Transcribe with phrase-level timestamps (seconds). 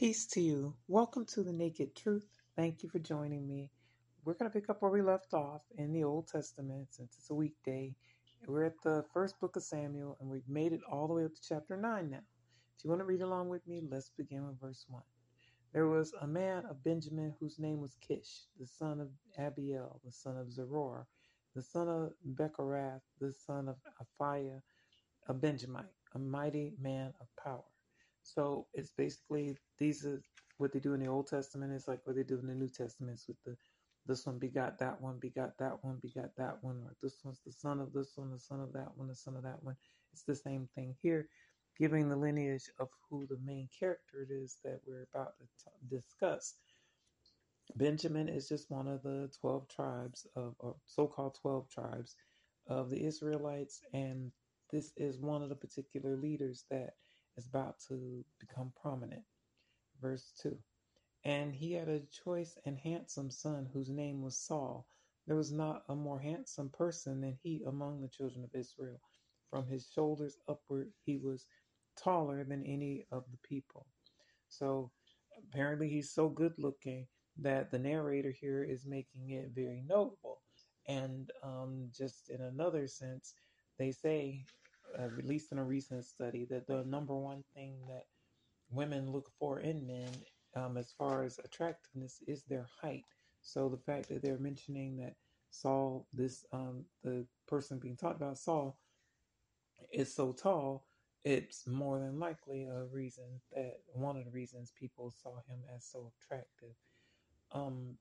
[0.00, 0.74] Peace to you.
[0.88, 2.26] Welcome to the Naked Truth.
[2.56, 3.70] Thank you for joining me.
[4.24, 7.28] We're going to pick up where we left off in the Old Testament since it's
[7.28, 7.94] a weekday.
[8.46, 11.34] We're at the first book of Samuel and we've made it all the way up
[11.34, 12.16] to chapter 9 now.
[12.16, 15.02] If you want to read along with me, let's begin with verse 1.
[15.74, 20.12] There was a man of Benjamin whose name was Kish, the son of Abiel, the
[20.12, 21.04] son of Zeror,
[21.54, 24.62] the son of Bechorath, the son of Aphiah,
[25.28, 27.69] a Benjamite, a mighty man of power.
[28.34, 30.22] So it's basically these are
[30.58, 31.72] what they do in the Old Testament.
[31.74, 33.56] It's like what they do in the New Testaments with the
[34.06, 37.52] this one begot that one, begot that one, begot that one, or this one's the
[37.52, 39.76] son of this one, the son of that one, the son of that one.
[40.12, 41.28] It's the same thing here,
[41.78, 45.96] giving the lineage of who the main character it is that we're about to t-
[45.96, 46.56] discuss.
[47.76, 52.16] Benjamin is just one of the 12 tribes of, so called 12 tribes
[52.66, 54.32] of the Israelites, and
[54.72, 56.94] this is one of the particular leaders that
[57.36, 59.24] is about to become prominent.
[60.00, 60.58] Verse 2
[61.24, 64.86] And he had a choice and handsome son whose name was Saul.
[65.26, 69.00] There was not a more handsome person than he among the children of Israel.
[69.50, 71.46] From his shoulders upward, he was
[71.96, 73.86] taller than any of the people.
[74.48, 74.92] So
[75.38, 80.42] apparently, he's so good looking that the narrator here is making it very notable.
[80.88, 83.34] And um, just in another sense,
[83.78, 84.46] they say
[84.98, 88.04] uh, released in a recent study that the number one thing that
[88.70, 90.10] women look for in men,
[90.56, 93.04] um, as far as attractiveness, is their height.
[93.42, 95.14] So the fact that they're mentioning that
[95.50, 98.78] Saul, this um, the person being talked about, Saul,
[99.92, 100.86] is so tall,
[101.24, 105.84] it's more than likely a reason that one of the reasons people saw him as
[105.84, 106.74] so attractive.
[107.52, 107.96] Um,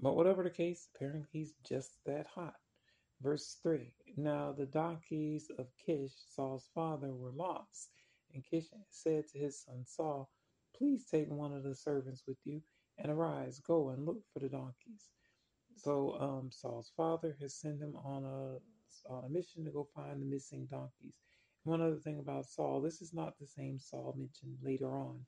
[0.00, 2.54] but whatever the case, apparently he's just that hot.
[3.22, 7.90] Verse 3 Now the donkeys of Kish, Saul's father, were lost.
[8.34, 10.30] And Kish said to his son Saul,
[10.76, 12.62] Please take one of the servants with you,
[12.98, 15.10] and arise, go and look for the donkeys.
[15.76, 20.20] So um, Saul's father has sent him on a, on a mission to go find
[20.20, 21.14] the missing donkeys.
[21.64, 25.20] one other thing about Saul, this is not the same Saul mentioned later on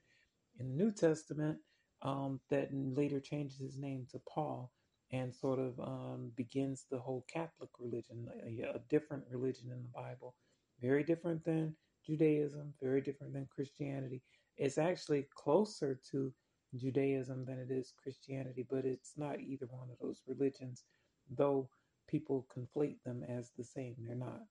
[0.58, 1.58] in the New Testament
[2.02, 4.70] um, that later changes his name to Paul
[5.12, 9.88] and sort of um, begins the whole Catholic religion, a, a, different religion in the
[9.88, 10.34] Bible,
[10.80, 11.74] very different than
[12.06, 14.22] Judaism, very different than Christianity.
[14.56, 16.32] It's actually closer to
[16.76, 20.84] Judaism than it is Christianity, but it's not either one of those religions,
[21.28, 21.68] though
[22.08, 23.96] people conflate them as the same.
[23.98, 24.42] They're not.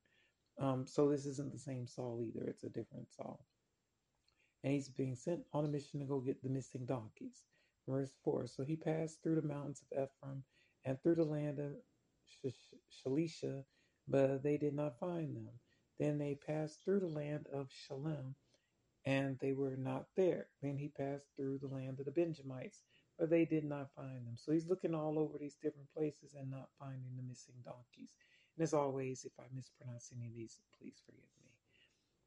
[0.60, 3.40] Um, so this isn't the same Saul either, it's a different Saul.
[4.64, 7.44] And he's being sent on a mission to go get the missing donkeys.
[7.90, 10.44] Verse 4 So he passed through the mountains of Ephraim
[10.86, 11.74] and through the land of
[12.92, 13.66] Shalisha,
[14.08, 15.60] but they did not find them.
[16.00, 18.36] Then they passed through the land of Shalem,
[19.06, 20.48] and they were not there.
[20.62, 22.84] Then he passed through the land of the Benjamites,
[23.18, 24.38] but they did not find them.
[24.38, 28.14] So he's looking all over these different places and not finding the missing donkeys.
[28.56, 31.50] And as always, if I mispronounce any of these, please forgive me.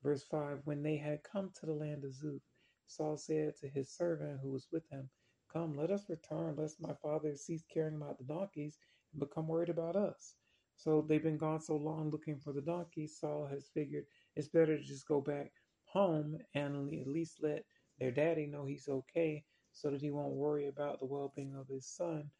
[0.02, 2.42] Verse 5 When they had come to the land of Zuph,
[2.86, 5.08] Saul said to his servant who was with him,
[5.52, 8.78] Come, let us return, lest my father cease caring about the donkeys
[9.12, 10.34] and become worried about us.
[10.76, 14.78] So they've been gone so long looking for the donkeys, Saul has figured it's better
[14.78, 15.52] to just go back
[15.86, 17.64] home and at least let
[17.98, 21.68] their daddy know he's okay so that he won't worry about the well being of
[21.68, 22.30] his son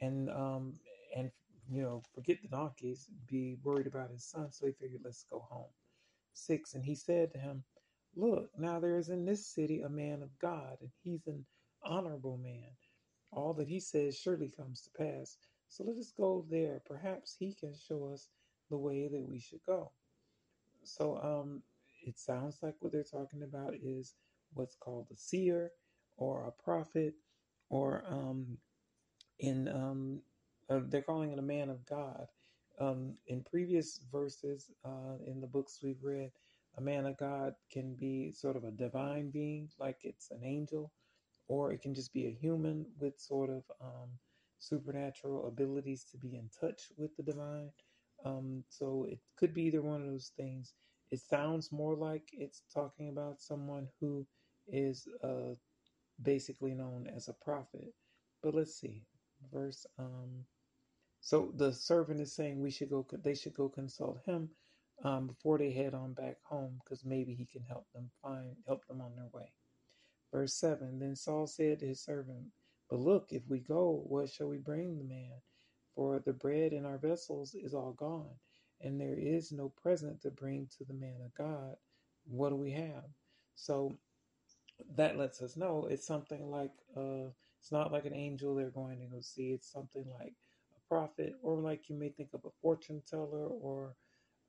[0.00, 0.74] and um
[1.16, 1.30] and
[1.70, 4.52] you know forget the donkeys, be worried about his son.
[4.52, 5.70] So he figured let's go home.
[6.34, 7.64] Six, and he said to him,
[8.16, 11.44] Look, now there is in this city a man of God, and he's an
[11.84, 12.76] honorable man.
[13.30, 15.36] All that he says surely comes to pass.
[15.68, 16.80] So let us go there.
[16.86, 18.28] Perhaps he can show us
[18.70, 19.92] the way that we should go.
[20.82, 21.62] So um,
[22.02, 24.14] it sounds like what they're talking about is
[24.54, 25.72] what's called a seer
[26.16, 27.14] or a prophet,
[27.68, 28.58] or um,
[29.38, 30.22] in um,
[30.70, 32.26] uh, they're calling it a man of God.
[32.80, 36.30] Um, in previous verses uh, in the books we've read,
[36.76, 40.92] a man of God can be sort of a divine being, like it's an angel,
[41.48, 44.10] or it can just be a human with sort of um,
[44.58, 47.70] supernatural abilities to be in touch with the divine.
[48.24, 50.74] Um, so it could be either one of those things.
[51.10, 54.26] It sounds more like it's talking about someone who
[54.68, 55.54] is uh,
[56.22, 57.94] basically known as a prophet.
[58.42, 59.04] But let's see,
[59.52, 59.86] verse.
[59.98, 60.44] Um,
[61.20, 63.06] so the servant is saying we should go.
[63.24, 64.50] They should go consult him
[65.04, 68.86] um, before they head on back home, because maybe he can help them find help
[68.88, 69.52] them on their way.
[70.32, 72.46] Verse 7 Then Saul said to his servant,
[72.90, 75.32] But look, if we go, what shall we bring the man?
[75.94, 78.36] For the bread in our vessels is all gone,
[78.80, 81.76] and there is no present to bring to the man of God.
[82.28, 83.04] What do we have?
[83.56, 83.98] So
[84.96, 87.30] that lets us know it's something like uh,
[87.60, 89.50] it's not like an angel they're going to go see.
[89.52, 90.34] It's something like
[90.76, 93.96] a prophet, or like you may think of a fortune teller or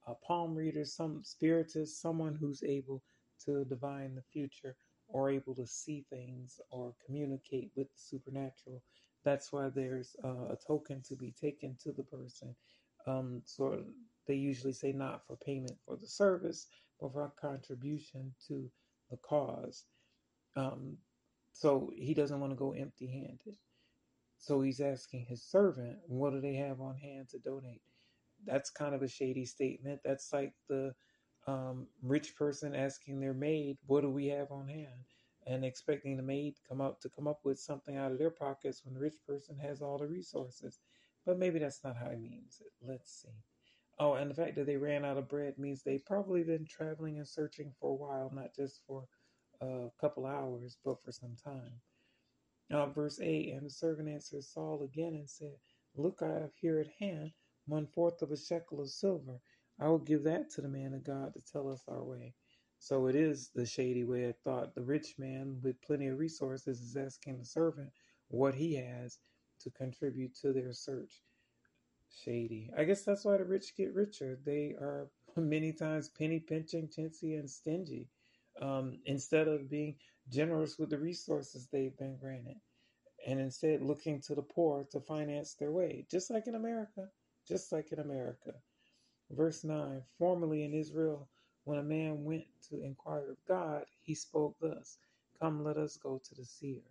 [0.08, 3.02] a palm reader, some spiritist, someone who's able
[3.46, 4.76] to divine the future
[5.10, 8.84] or able to see things or communicate with the supernatural.
[9.26, 12.56] That's why there's uh, a token to be taken to the person.
[13.08, 13.84] Um, so
[14.28, 16.68] they usually say not for payment for the service,
[17.02, 18.72] but for a contribution to
[19.12, 19.86] the cause.
[20.56, 20.98] Um,
[21.54, 23.56] so he doesn't want to go empty handed.
[24.38, 27.82] So he's asking his servant, what do they have on hand to donate?
[28.46, 30.02] That's kind of a shady statement.
[30.04, 30.94] That's like the
[31.50, 35.06] um, rich person asking their maid, what do we have on hand?
[35.48, 38.30] And expecting the maid to come up to come up with something out of their
[38.30, 40.80] pockets when the rich person has all the resources.
[41.26, 42.72] But maybe that's not how he means it.
[42.88, 43.30] Let's see.
[44.00, 47.18] Oh, and the fact that they ran out of bread means they've probably been traveling
[47.18, 49.06] and searching for a while, not just for
[49.62, 51.82] a couple hours, but for some time.
[52.72, 55.56] Uh, verse 8 And the servant answered Saul again and said,
[55.96, 57.32] Look, I have here at hand
[57.66, 59.40] one fourth of a shekel of silver.
[59.80, 62.34] I will give that to the man of God to tell us our way.
[62.80, 64.76] So it is the shady way of thought.
[64.76, 67.92] The rich man with plenty of resources is asking the servant
[68.30, 69.20] what he has
[69.62, 71.22] to contribute to their search.
[72.24, 72.72] Shady.
[72.78, 74.40] I guess that's why the rich get richer.
[74.46, 78.10] They are many times penny pinching, chintzy, and stingy
[78.62, 79.96] um, instead of being
[80.30, 82.58] generous with the resources they've been granted,
[83.28, 87.08] and instead looking to the poor to finance their way, just like in America,
[87.48, 88.54] just like in America.
[89.32, 91.30] Verse 9 Formerly in Israel,
[91.66, 95.00] when a man went to inquire of God, he spoke thus
[95.42, 96.82] Come, let us go to the seer.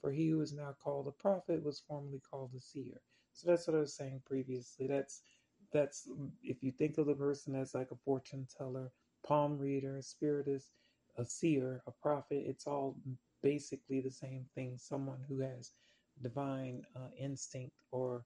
[0.00, 3.00] For he who is now called a prophet was formerly called a seer.
[3.34, 4.86] So that's what I was saying previously.
[4.86, 5.22] That's
[5.72, 6.08] that's
[6.42, 8.92] if you think of the person as like a fortune teller,
[9.26, 10.72] palm reader, a spiritist,
[11.18, 12.96] a seer, a prophet, it's all
[13.42, 14.78] basically the same thing.
[14.78, 15.72] Someone who has
[16.22, 18.24] divine uh, instinct or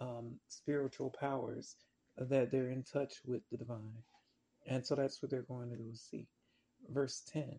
[0.00, 1.76] um, spiritual powers
[2.18, 4.02] that they're in touch with the divine.
[4.66, 6.26] And so that's what they're going to go see.
[6.90, 7.58] Verse 10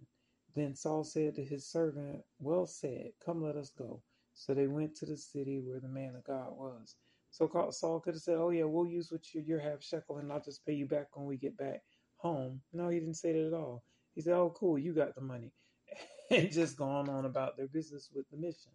[0.56, 4.02] Then Saul said to his servant, Well said, come let us go.
[4.34, 6.96] So they went to the city where the man of God was.
[7.32, 10.32] So Saul could have said, Oh, yeah, we'll use what you, your half shekel and
[10.32, 11.82] I'll just pay you back when we get back
[12.18, 12.62] home.
[12.74, 13.84] No, he didn't say that at all.
[14.16, 15.52] He said, Oh, cool, you got the money.
[16.32, 18.72] and just gone on about their business with the mission.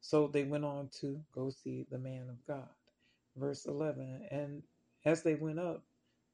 [0.00, 2.68] So they went on to go see the man of God.
[3.40, 4.62] Verse 11 And
[5.06, 5.84] as they went up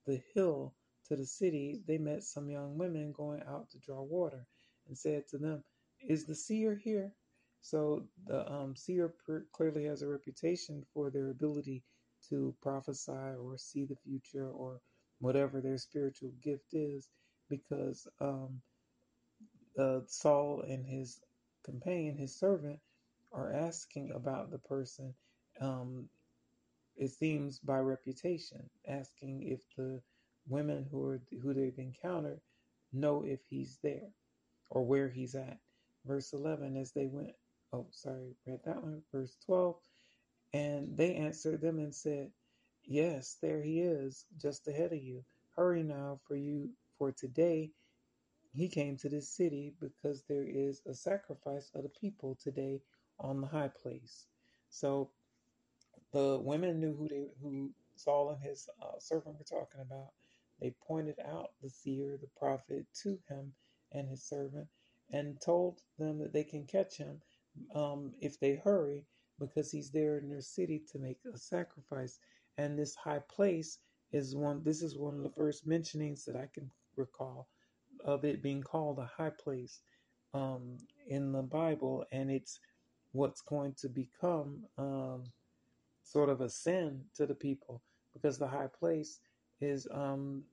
[0.06, 0.75] the hill
[1.08, 4.47] to the city, they met some young women going out to draw water
[4.88, 5.64] and said to them,
[6.08, 7.12] Is the seer here?
[7.62, 9.14] So the um, seer
[9.53, 11.85] clearly has a reputation for their ability
[12.31, 14.81] to prophesy or see the future or
[15.20, 17.09] whatever their spiritual gift is
[17.50, 18.61] because um,
[19.79, 21.20] uh, Saul and his
[21.64, 22.81] companion, his servant,
[23.32, 25.14] are asking about the person.
[25.61, 26.09] Um,
[26.97, 30.01] it seems by reputation, asking if the
[30.49, 32.41] women who are who they've encountered
[32.93, 34.11] know if he's there
[34.71, 35.59] or where he's at.
[36.07, 37.33] Verse 11, as they went,
[37.73, 39.03] oh, sorry, read that one.
[39.13, 39.77] Verse 12,
[40.55, 42.31] and they answered them and said,
[42.85, 45.25] Yes, there he is, just ahead of you.
[45.57, 47.73] Hurry now, for you, for today
[48.55, 52.81] he came to this city because there is a sacrifice of the people today
[53.19, 54.26] on the high place.
[54.71, 55.11] So
[56.16, 60.12] the women knew who they who Saul and his uh, servant were talking about.
[60.62, 63.52] They pointed out the seer, the prophet, to him
[63.92, 64.66] and his servant,
[65.12, 67.20] and told them that they can catch him
[67.75, 69.04] um, if they hurry,
[69.38, 72.18] because he's there in their city to make a sacrifice.
[72.56, 73.78] And this high place
[74.11, 74.62] is one.
[74.64, 77.49] This is one of the first mentionings that I can recall
[78.06, 79.80] of it being called a high place
[80.32, 82.58] um, in the Bible, and it's
[83.12, 85.25] what's going to become um,
[86.07, 87.83] sort of a sin to the people
[88.15, 89.21] because the high place
[89.61, 90.45] is um,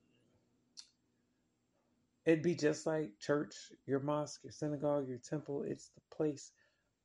[2.25, 3.55] it'd be just like church,
[3.85, 5.63] your mosque, your synagogue, your temple.
[5.67, 6.51] It's the place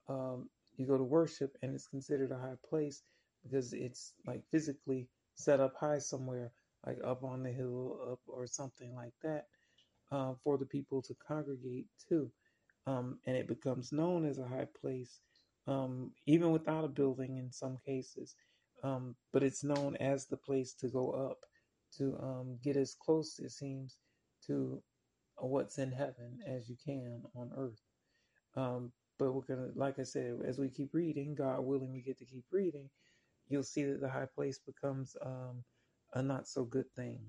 [0.08, 3.02] um, you go to worship, and it's considered a high place
[3.42, 6.52] because it's like physically set up high somewhere,
[6.86, 9.46] like up on the hill, up or something like that
[10.10, 12.30] uh, for the people to congregate to.
[12.86, 15.20] Um, and it becomes known as a high place,
[15.68, 18.34] um, even without a building in some cases.
[18.84, 21.38] Um, but it's known as the place to go up
[21.98, 23.98] to um, get as close, it seems,
[24.46, 24.82] to
[25.38, 27.82] what's in heaven as you can on earth.
[28.56, 32.02] Um, but we're going to, like I said, as we keep reading, God willing, we
[32.02, 32.90] get to keep reading,
[33.48, 35.64] you'll see that the high place becomes um,
[36.14, 37.20] a not so good thing.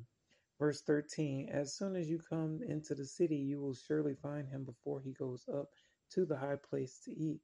[0.59, 4.65] Verse 13 As soon as you come into the city, you will surely find him
[4.65, 5.67] before he goes up
[6.13, 7.41] to the high place to eat.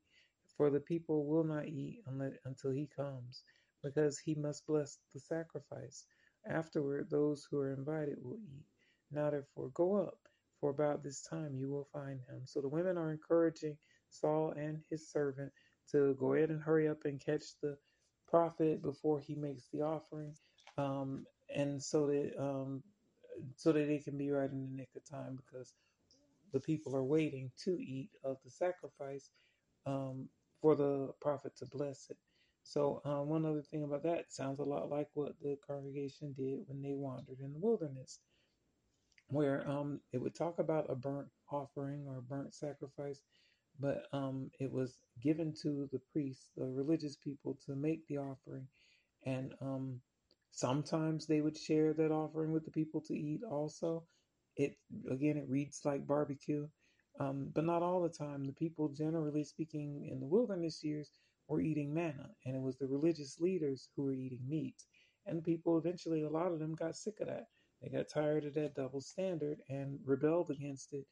[0.58, 2.02] For the people will not eat
[2.46, 3.44] until he comes,
[3.84, 6.06] because he must bless the sacrifice.
[6.50, 8.66] Afterward, those who are invited will eat.
[9.12, 10.20] Now, therefore, go up,
[10.62, 12.44] for about this time you will find him.
[12.46, 13.78] So the women are encouraging
[14.10, 15.52] Saul and his servant
[15.92, 17.78] to go ahead and hurry up and catch the
[18.28, 20.34] prophet before he makes the offering,
[20.78, 22.84] um, and so that um,
[23.58, 25.74] so that they can be right in the nick of time because
[26.54, 29.30] the people are waiting to eat of the sacrifice
[29.88, 30.30] um,
[30.66, 32.18] for the prophet to bless it.
[32.64, 36.62] So um, one other thing about that sounds a lot like what the congregation did
[36.66, 38.20] when they wandered in the wilderness,
[39.28, 43.22] where um, it would talk about a burnt offering or a burnt sacrifice,
[43.80, 48.68] but um, it was given to the priests, the religious people, to make the offering,
[49.24, 50.02] and um,
[50.50, 53.42] sometimes they would share that offering with the people to eat.
[53.52, 54.04] Also,
[54.56, 54.78] it
[55.12, 56.68] again it reads like barbecue,
[57.20, 58.46] um, but not all the time.
[58.46, 61.12] The people, generally speaking, in the wilderness years
[61.48, 64.84] were eating manna, and it was the religious leaders who were eating meat.
[65.26, 67.48] And people eventually, a lot of them got sick of that.
[67.82, 71.06] They got tired of that double standard and rebelled against it,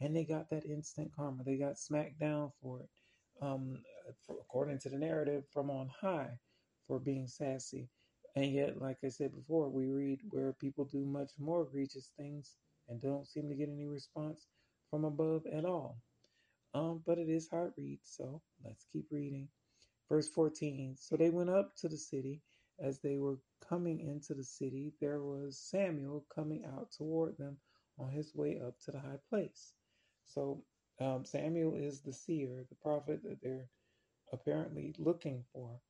[0.00, 1.44] and they got that instant karma.
[1.44, 2.90] They got smacked down for it,
[3.42, 3.78] um,
[4.26, 6.38] for, according to the narrative from on high,
[6.86, 7.88] for being sassy.
[8.36, 12.56] And yet, like I said before, we read where people do much more egregious things
[12.88, 14.46] and don't seem to get any response
[14.90, 15.98] from above at all.
[16.74, 19.48] Um, but it is hard read, so let's keep reading.
[20.08, 22.42] Verse 14 So they went up to the city.
[22.78, 27.56] As they were coming into the city, there was Samuel coming out toward them
[27.98, 29.72] on his way up to the high place.
[30.26, 30.62] So
[31.00, 33.68] um, Samuel is the seer, the prophet that they're
[34.32, 35.80] apparently looking for.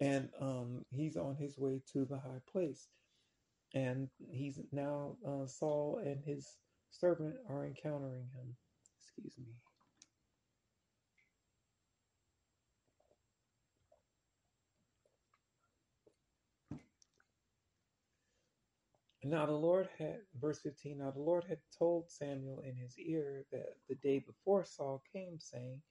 [0.00, 2.86] And um, he's on his way to the high place.
[3.74, 6.56] And he's now, uh, Saul and his
[6.98, 8.56] servant are encountering him.
[9.00, 9.52] Excuse me.
[19.24, 23.44] Now the Lord had, verse 15, now the Lord had told Samuel in his ear
[23.50, 25.82] that the day before Saul came, saying,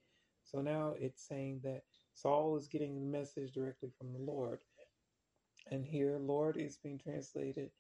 [0.46, 1.82] so now it's saying that
[2.14, 4.60] Saul is getting the message directly from the Lord.
[5.70, 7.72] And here, Lord is being translated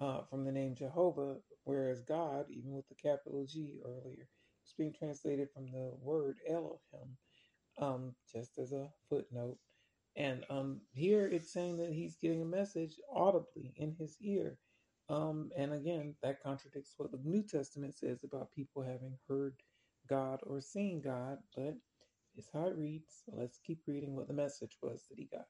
[0.00, 4.28] uh, from the name Jehovah, whereas God, even with the capital G earlier,
[4.66, 7.16] is being translated from the word Elohim,
[7.78, 9.58] um, just as a footnote.
[10.16, 14.58] And um, here it's saying that he's getting a message audibly in his ear.
[15.08, 19.54] Um, and again, that contradicts what the New Testament says about people having heard
[20.08, 21.74] God or seen God, but
[22.36, 23.22] it's how it reads.
[23.24, 25.46] So let's keep reading what the message was that he got.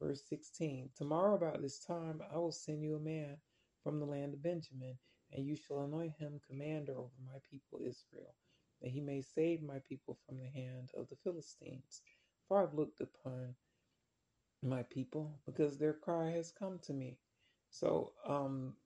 [0.00, 3.36] Verse 16 Tomorrow about this time I will send you a man
[3.84, 4.98] from the land of Benjamin,
[5.32, 8.34] and you shall anoint him commander over my people Israel,
[8.82, 12.02] that he may save my people from the hand of the Philistines.
[12.48, 13.56] For I've looked upon
[14.62, 17.18] my people, because their cry has come to me.
[17.70, 18.76] So um,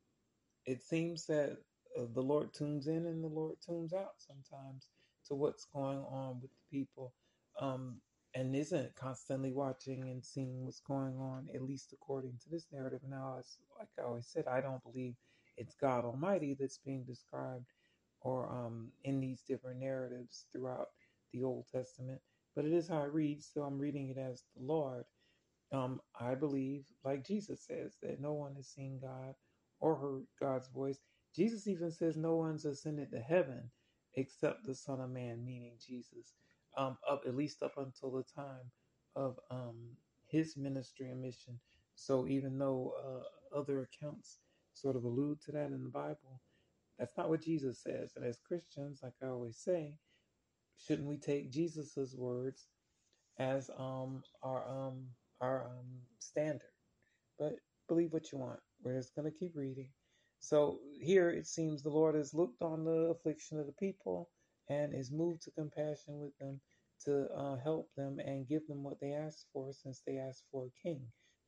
[0.66, 1.58] it seems that
[1.98, 4.88] uh, the Lord tunes in and the Lord tunes out sometimes
[5.26, 7.14] to what's going on with the people,
[7.60, 8.00] um,
[8.34, 13.00] and isn't constantly watching and seeing what's going on, at least according to this narrative.
[13.08, 15.14] Now, as like I always said, I don't believe
[15.56, 17.66] it's God Almighty that's being described
[18.20, 20.88] or um, in these different narratives throughout
[21.32, 22.20] the Old Testament,
[22.56, 25.04] but it is how it reads, so I'm reading it as the Lord.
[25.72, 29.34] Um, I believe, like Jesus says, that no one has seen God
[29.80, 31.00] or heard God's voice.
[31.36, 33.70] Jesus even says no one's ascended to heaven
[34.14, 36.34] except the Son of Man, meaning Jesus,
[36.76, 38.70] um, up at least up until the time
[39.16, 41.60] of um, his ministry and mission.
[41.96, 42.94] So even though
[43.54, 44.40] uh, other accounts
[44.74, 46.40] sort of allude to that in the Bible,
[46.98, 48.12] that's not what Jesus says.
[48.16, 49.98] And as Christians, like I always say,
[50.78, 52.68] shouldn't we take Jesus's words
[53.38, 55.08] as um, our um,
[55.40, 56.62] our um, standard?
[57.38, 57.54] But
[57.88, 58.60] believe what you want.
[58.82, 59.90] We're just going to keep reading.
[60.40, 64.30] So here it seems the Lord has looked on the affliction of the people
[64.68, 66.60] and is moved to compassion with them
[67.04, 70.66] to uh, help them and give them what they asked for since they asked for
[70.66, 71.02] a king.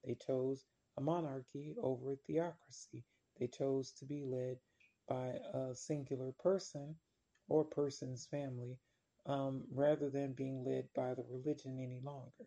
[0.05, 0.65] They chose
[0.99, 3.05] a monarchy over a theocracy.
[3.39, 4.59] They chose to be led
[5.09, 6.97] by a singular person
[7.49, 8.79] or person's family
[9.27, 12.47] um, rather than being led by the religion any longer.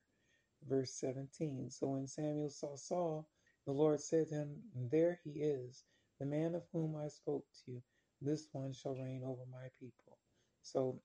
[0.68, 3.28] Verse 17 So when Samuel saw Saul,
[3.66, 5.84] the Lord said to him, There he is,
[6.20, 7.84] the man of whom I spoke to you.
[8.22, 10.18] This one shall reign over my people.
[10.64, 11.02] So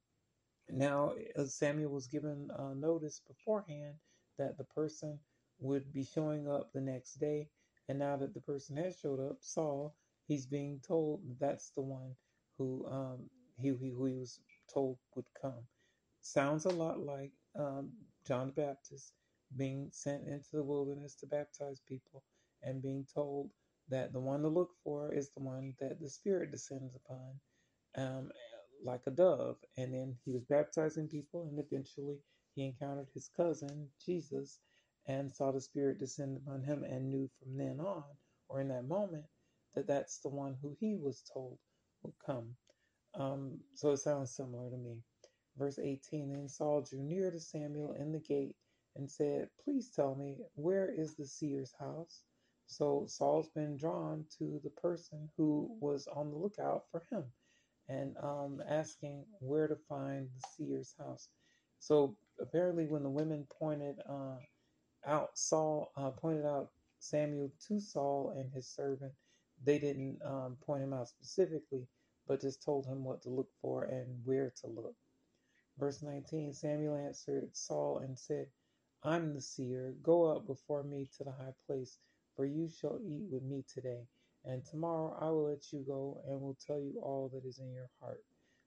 [0.71, 3.95] now uh, Samuel was given uh, notice beforehand
[4.39, 5.19] that the person
[5.61, 7.49] would be showing up the next day.
[7.89, 9.95] And now that the person has showed up, Saul,
[10.27, 12.17] he's being told that's the one
[12.59, 14.41] who um, he, he who he was
[14.73, 15.67] told would come.
[16.23, 17.93] Sounds a lot like um,
[18.27, 19.13] John the Baptist
[19.57, 22.25] being sent into the wilderness to baptize people
[22.63, 23.51] and being told
[23.91, 27.41] that the one to look for is the one that the Spirit descends upon,
[27.97, 28.33] um,
[28.85, 29.57] like a dove.
[29.79, 32.19] And then he was baptizing people, and eventually
[32.55, 34.61] he encountered his cousin, Jesus,
[35.09, 38.05] and saw the Spirit descend upon him and knew from then on,
[38.49, 39.25] or in that moment,
[39.75, 41.59] that that's the one who he was told
[42.03, 42.57] would come.
[43.14, 45.03] Um, so it sounds similar to me.
[45.59, 48.57] Verse 18 Then Saul drew near to Samuel in the gate
[48.97, 52.23] and said, Please tell me, where is the seer's house?
[52.67, 57.25] So Saul's been drawn to the person who was on the lookout for him
[57.88, 61.29] and um, asking where to find the seer's house.
[61.79, 64.38] So apparently, when the women pointed uh,
[65.07, 69.12] out Saul, uh, pointed out Samuel to Saul and his servant,
[69.62, 71.87] they didn't um, point him out specifically,
[72.26, 74.95] but just told him what to look for and where to look.
[75.79, 78.47] Verse 19 Samuel answered Saul and said,
[79.03, 79.95] I'm the seer.
[80.03, 81.99] Go up before me to the high place,
[82.37, 84.07] for you shall eat with me today.
[84.45, 87.73] And tomorrow I will let you go and will tell you all that is in
[87.73, 88.23] your heart.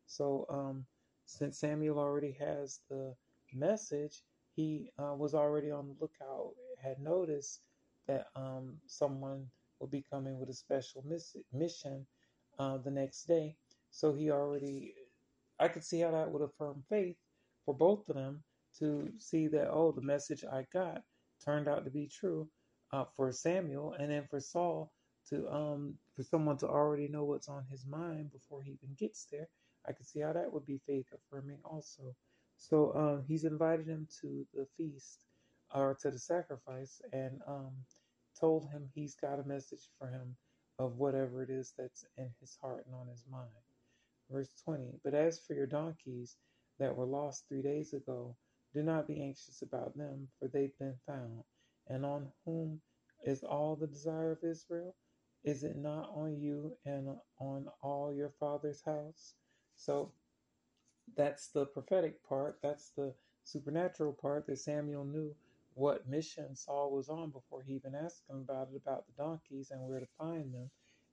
[0.07, 0.85] So, um,
[1.25, 3.13] since Samuel already has the
[3.53, 4.23] message,
[4.55, 7.61] he uh, was already on the lookout, had noticed
[8.07, 9.45] that um, someone
[9.79, 12.05] will be coming with a special miss- mission
[12.59, 13.55] uh, the next day.
[13.91, 14.95] So he already,
[15.59, 17.17] I could see how that would affirm faith
[17.65, 18.43] for both of them
[18.79, 21.01] to see that, oh, the message I got
[21.43, 22.47] turned out to be true
[22.93, 24.91] uh, for Samuel, and then for Saul
[25.29, 29.27] to um for someone to already know what's on his mind before he even gets
[29.31, 29.49] there.
[29.87, 32.15] I can see how that would be faith affirming also.
[32.57, 35.25] So um, he's invited him to the feast
[35.73, 37.71] or to the sacrifice and um,
[38.39, 40.35] told him he's got a message for him
[40.79, 43.49] of whatever it is that's in his heart and on his mind.
[44.31, 46.37] Verse 20 But as for your donkeys
[46.79, 48.35] that were lost three days ago,
[48.73, 51.43] do not be anxious about them, for they've been found.
[51.87, 52.81] And on whom
[53.25, 54.95] is all the desire of Israel?
[55.47, 57.07] Is it not on you and
[57.39, 59.35] on all your father's house?
[59.77, 60.11] So
[61.15, 62.59] that's the prophetic part.
[62.61, 63.13] That's the
[63.45, 65.33] supernatural part that Samuel knew
[65.73, 69.71] what mission Saul was on before he even asked him about it, about the donkeys
[69.71, 70.69] and where to find them.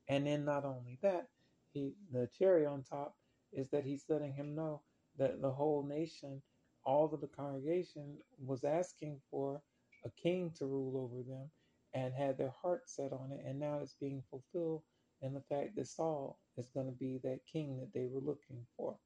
[0.08, 1.28] And then not only that,
[1.72, 3.14] he the cherry on top
[3.52, 4.82] is that he's letting him know
[5.16, 6.42] that the whole nation,
[6.84, 9.62] all of the congregation was asking for
[10.04, 11.48] a king to rule over them
[11.94, 13.42] and had their heart set on it.
[13.46, 14.82] And now it's being fulfilled
[15.22, 18.66] in the fact that Saul is going to be that king that they were looking
[18.76, 18.98] for.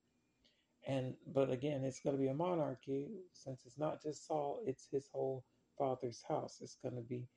[0.86, 4.88] And but again, it's going to be a monarchy since it's not just Saul; it's
[4.90, 5.44] his whole
[5.78, 6.58] father's house.
[6.62, 7.28] It's going to be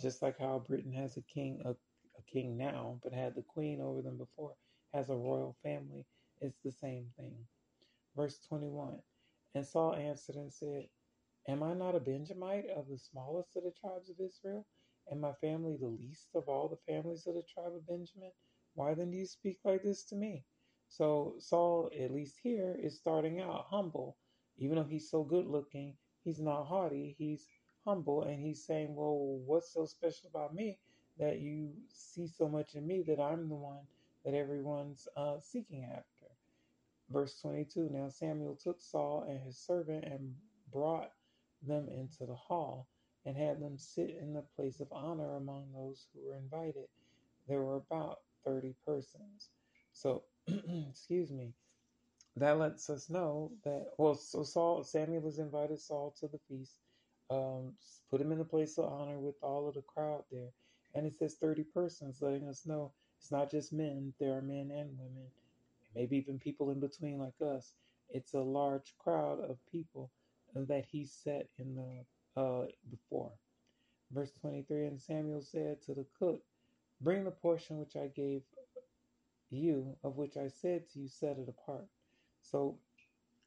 [0.00, 3.80] just like how Britain has a king, a, a king now, but had the queen
[3.80, 4.54] over them before,
[4.94, 6.06] has a royal family.
[6.40, 7.36] It's the same thing.
[8.16, 8.98] Verse 21
[9.54, 10.88] And Saul answered and said,
[11.48, 14.66] Am I not a Benjamite of the smallest of the tribes of Israel?
[15.08, 18.32] And my family the least of all the families of the tribe of Benjamin?
[18.74, 20.44] Why then do you speak like this to me?
[20.88, 24.16] So Saul, at least here, is starting out humble.
[24.58, 27.14] Even though he's so good looking, he's not haughty.
[27.18, 27.48] He's
[27.84, 30.78] humble and he's saying, Well, what's so special about me
[31.18, 33.86] that you see so much in me that I'm the one
[34.24, 36.26] that everyone's uh, seeking after?
[37.10, 40.34] Verse 22 Now Samuel took Saul and his servant and
[40.72, 41.12] brought
[41.62, 42.88] them into the hall
[43.26, 46.88] and had them sit in the place of honor among those who were invited.
[47.48, 49.50] There were about 30 persons.
[49.92, 50.24] So,
[50.90, 51.52] excuse me,
[52.36, 56.80] that lets us know that, well, so Saul, Samuel was invited Saul to the feast,
[57.30, 57.74] um,
[58.10, 60.50] put him in a place of honor with all of the crowd there.
[60.94, 64.70] And it says 30 persons, letting us know it's not just men, there are men
[64.70, 65.28] and women,
[65.94, 67.72] maybe even people in between like us.
[68.10, 70.10] It's a large crowd of people
[70.54, 72.04] that he set in the
[72.36, 73.32] uh, before.
[74.12, 76.42] Verse 23 And Samuel said to the cook,
[77.00, 78.42] Bring the portion which I gave
[79.50, 81.86] you, of which I said to you, set it apart.
[82.42, 82.78] So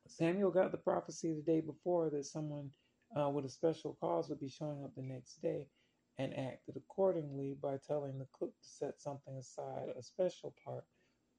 [0.07, 2.71] Samuel got the prophecy the day before that someone
[3.19, 5.65] uh, with a special cause would be showing up the next day
[6.17, 10.83] and acted accordingly by telling the cook to set something aside, a special part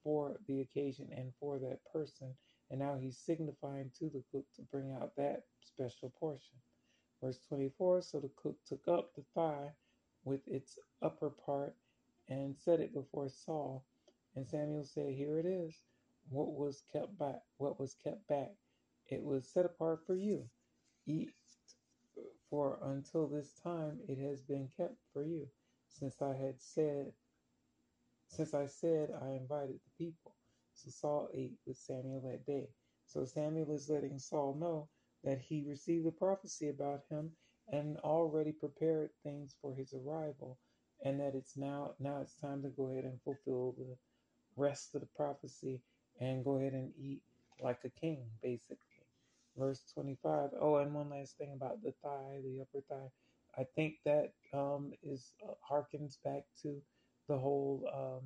[0.05, 2.35] for the occasion and for that person.
[2.71, 6.57] And now he's signifying to the cook to bring out that special portion.
[7.23, 9.73] Verse 24 So the cook took up the thigh
[10.25, 11.75] with its upper part
[12.29, 13.85] and set it before Saul.
[14.37, 15.83] And Samuel said, Here it is.
[16.31, 17.43] What was kept back?
[17.57, 18.53] What was kept back?
[19.09, 20.49] It was set apart for you.
[21.07, 21.33] Eat,
[22.51, 25.49] for until this time it has been kept for you.
[25.89, 27.13] since I had said,
[28.29, 30.35] since I said I invited the people.
[30.75, 32.69] So Saul ate with Samuel that day.
[33.07, 34.89] So Samuel is letting Saul know
[35.25, 37.33] that he received a prophecy about him
[37.73, 40.59] and already prepared things for his arrival,
[41.05, 43.97] and that it's now now it's time to go ahead and fulfill the
[44.57, 45.81] rest of the prophecy
[46.21, 47.23] and go ahead and eat
[47.63, 48.79] like a king, basically.
[49.57, 50.51] Verse 25.
[50.61, 53.11] Oh, and one last thing about the thigh, the upper thigh.
[53.59, 56.81] I think that um, is uh, harkens back to
[57.29, 58.25] the whole um,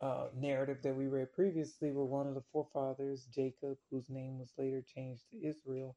[0.00, 4.52] uh, narrative that we read previously, where one of the forefathers, Jacob, whose name was
[4.58, 5.96] later changed to Israel,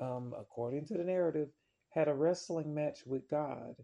[0.00, 1.50] um, according to the narrative,
[1.90, 3.74] had a wrestling match with God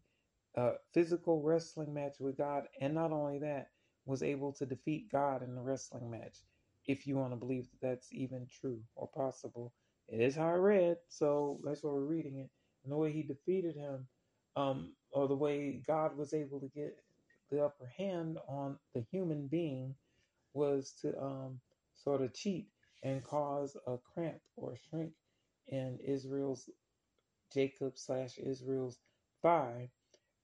[0.57, 3.69] a physical wrestling match with God, and not only that,
[4.07, 6.39] was able to defeat God in the wrestling match.
[6.87, 9.75] If you want to believe that that's even true or possible,
[10.09, 12.51] it is how I read, so that's why we're reading it.
[12.85, 14.09] And the way he defeated him,
[14.57, 16.99] um, or the way God was able to get
[17.51, 19.97] the upper hand on the human being,
[20.55, 21.61] was to um,
[21.97, 22.69] sort of cheat
[23.03, 25.13] and cause a cramp or shrink
[25.69, 26.71] in Israel's
[27.53, 28.99] Jacob slash Israel's
[29.43, 29.91] thigh.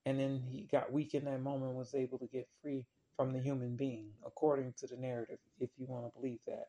[0.07, 2.87] And then he got weak in that moment and was able to get free
[3.17, 6.67] from the human being according to the narrative if you want to believe that.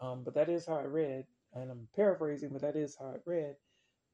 [0.00, 3.16] Um, but that is how i read and i'm paraphrasing but that is how i
[3.26, 3.56] read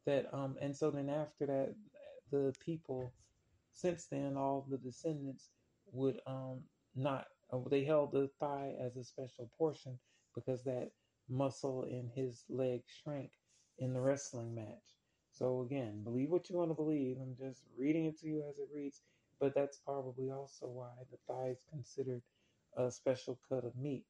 [0.07, 1.75] that um, and so then after that
[2.31, 3.15] the people
[3.73, 5.51] since then all the descendants
[5.93, 6.61] would um,
[6.95, 9.99] not uh, they held the thigh as a special portion
[10.35, 10.91] because that
[11.29, 13.31] muscle in his leg shrank
[13.79, 14.97] in the wrestling match
[15.33, 17.17] so again, believe what you want to believe.
[17.21, 19.03] I'm just reading it to you as it reads,
[19.41, 22.23] but that's probably also why the thigh is considered
[22.77, 24.05] a special cut of meat.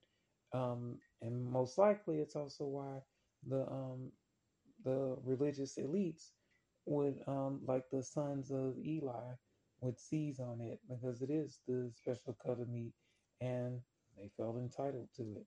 [0.53, 3.03] Um, and most likely, it's also why
[3.47, 4.11] the um,
[4.85, 6.31] the religious elites
[6.87, 9.35] would, um, like the sons of Eli,
[9.83, 12.93] would seize on it because it is the special cut of meat,
[13.41, 13.81] and
[14.19, 15.47] they felt entitled to it.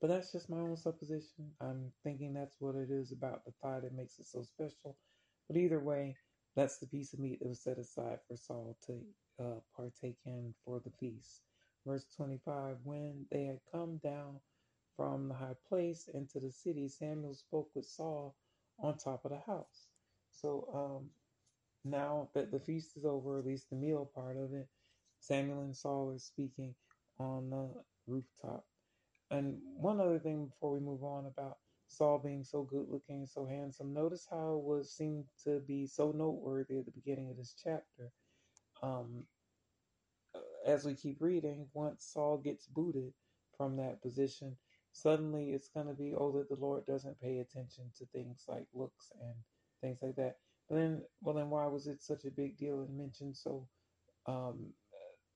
[0.00, 1.52] But that's just my own supposition.
[1.60, 4.96] I'm thinking that's what it is about the thigh that makes it so special.
[5.48, 6.16] But either way,
[6.54, 9.00] that's the piece of meat that was set aside for Saul to
[9.42, 11.42] uh, partake in for the feast.
[11.86, 14.40] Verse 25 When they had come down
[14.96, 18.36] from the high place into the city, Samuel spoke with Saul
[18.78, 19.88] on top of the house.
[20.32, 21.10] So um,
[21.84, 24.68] now that the feast is over, at least the meal part of it,
[25.20, 26.74] Samuel and Saul are speaking
[27.18, 27.68] on the
[28.06, 28.64] rooftop.
[29.30, 33.28] And one other thing before we move on about Saul being so good looking, and
[33.28, 37.36] so handsome, notice how it was seemed to be so noteworthy at the beginning of
[37.36, 38.12] this chapter.
[38.82, 39.24] Um,
[40.66, 43.12] as we keep reading, once Saul gets booted
[43.56, 44.56] from that position,
[44.92, 48.66] suddenly it's going to be, oh, that the Lord doesn't pay attention to things like
[48.74, 49.34] looks and
[49.80, 50.36] things like that.
[50.68, 53.68] But then, well, then why was it such a big deal and mentioned so
[54.26, 54.72] um,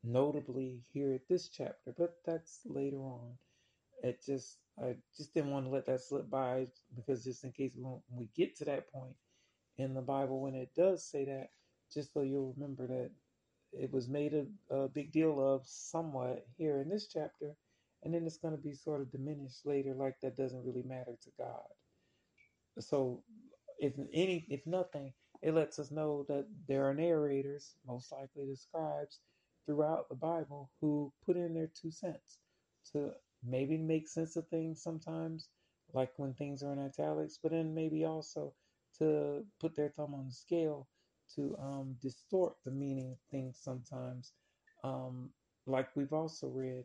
[0.04, 1.94] notably here at this chapter?
[1.96, 3.34] But that's later on
[4.02, 7.72] it just I just didn't want to let that slip by because just in case
[7.76, 9.16] when we get to that point
[9.78, 11.48] in the Bible when it does say that,
[11.92, 13.10] just so you'll remember that
[13.72, 17.56] it was made a, a big deal of somewhat here in this chapter,
[18.02, 21.16] and then it's going to be sort of diminished later, like that doesn't really matter
[21.22, 21.66] to God.
[22.80, 23.24] So,
[23.78, 28.56] if any, if nothing, it lets us know that there are narrators, most likely the
[28.56, 29.20] scribes,
[29.66, 32.38] throughout the Bible who put in their two cents
[32.92, 33.12] to
[33.44, 35.50] maybe make sense of things sometimes,
[35.94, 38.54] like when things are in italics, but then maybe also
[38.98, 40.88] to put their thumb on the scale
[41.36, 44.32] to um, distort the meaning of things sometimes,
[44.84, 45.30] um,
[45.66, 46.84] like we've also read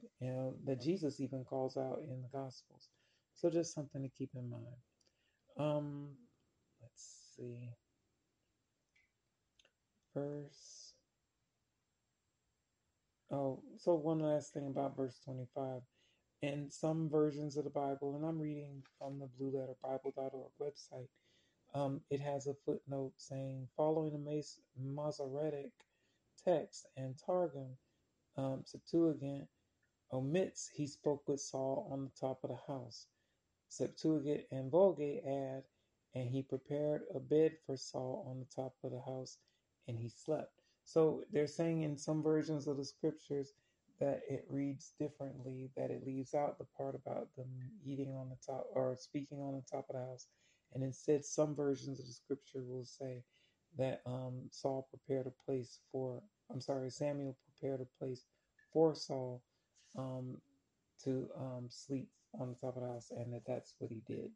[0.65, 2.89] that Jesus even calls out in the Gospels.
[3.35, 4.77] So just something to keep in mind.
[5.57, 6.22] Um,
[7.37, 7.69] see.
[10.13, 10.93] Verse.
[13.31, 15.81] Oh, so one last thing about verse 25
[16.41, 21.09] in some versions of the Bible, and I'm reading from the Blue Letter Bible.org website,
[21.73, 24.19] um, it has a footnote saying, following the
[24.77, 25.71] Masoretic
[26.45, 27.77] text and Targum,
[28.37, 29.47] um, Septuagint
[30.11, 33.07] omits, he spoke with Saul on the top of the house.
[33.69, 35.63] Septuagint and Vulgate add,
[36.15, 39.37] and he prepared a bed for Saul on the top of the house,
[39.87, 40.51] and he slept.
[40.85, 43.53] So they're saying in some versions of the scriptures
[43.99, 47.47] that it reads differently, that it leaves out the part about them
[47.85, 50.27] eating on the top or speaking on the top of the house.
[50.73, 53.23] And instead, some versions of the scripture will say
[53.77, 56.21] that um, Saul prepared a place for,
[56.51, 58.25] I'm sorry, Samuel prepared a place
[58.71, 59.41] for Saul
[59.97, 60.37] um,
[61.03, 64.31] to um, sleep on the top of the house, and that that's what he did.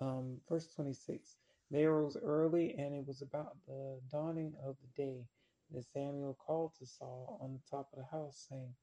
[0.00, 1.36] Um, verse 26
[1.70, 5.26] They arose early, and it was about the dawning of the day
[5.72, 8.74] that Samuel called to Saul on the top of the house, saying,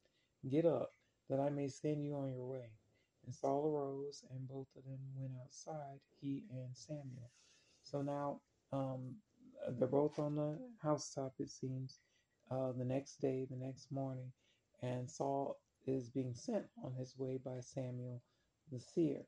[0.50, 0.94] Get up,
[1.30, 2.72] that I may send you on your way.
[3.26, 7.32] And Saul arose, and both of them went outside, he and Samuel.
[7.84, 9.16] So now um,
[9.80, 12.00] they're both on the housetop, it seems,
[12.52, 14.32] uh, the next day, the next morning,
[14.82, 18.22] and Saul is being sent on his way by Samuel
[18.72, 19.24] the seer.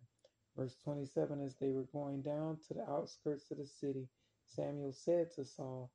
[0.57, 4.07] Verse 27 As they were going down to the outskirts of the city,
[4.45, 5.91] Samuel said to Saul,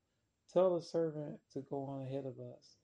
[0.53, 2.77] Tell the servant to go on ahead of us.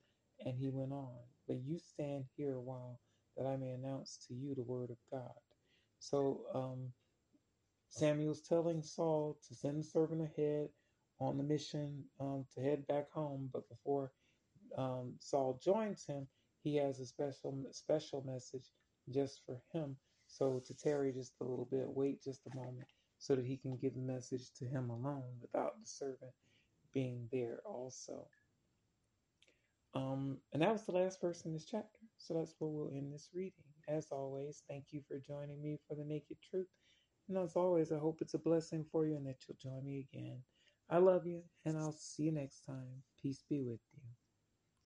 [0.45, 1.15] And he went on,
[1.47, 2.99] But you stand here a while,
[3.37, 5.33] that I may announce to you the word of God.
[5.99, 6.93] So um,
[7.89, 10.69] Samuel's telling Saul to send the servant ahead
[11.19, 13.49] on the mission um, to head back home.
[13.53, 14.11] But before
[14.77, 16.27] um, Saul joins him,
[16.63, 18.65] he has a special special message
[19.09, 19.97] just for him.
[20.31, 22.87] So to tarry just a little bit, wait just a moment,
[23.19, 26.31] so that he can give the message to him alone without the servant
[26.93, 28.27] being there also.
[29.93, 31.99] Um, and that was the last verse in this chapter.
[32.17, 33.65] So that's where we'll end this reading.
[33.89, 36.67] As always, thank you for joining me for the Naked Truth.
[37.27, 40.07] And as always, I hope it's a blessing for you and that you'll join me
[40.13, 40.43] again.
[40.89, 43.03] I love you, and I'll see you next time.
[43.21, 44.10] Peace be with you.